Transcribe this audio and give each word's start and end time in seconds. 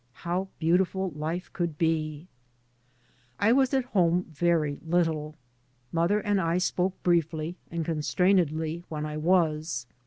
How 0.25 0.47
beautiful 0.57 1.11
life 1.11 1.53
could 1.53 1.77
be 1.77 2.27
I 3.39 3.49
I 3.49 3.51
was 3.51 3.71
at 3.71 3.83
home 3.85 4.23
very 4.31 4.79
little. 4.83 5.35
Mother 5.91 6.19
and 6.19 6.39
1 6.39 6.59
spoke 6.61 7.03
briefly 7.03 7.55
and 7.69 7.85
constrainedly 7.85 8.83
when 8.89 9.03
1 9.03 9.21
was. 9.21 9.85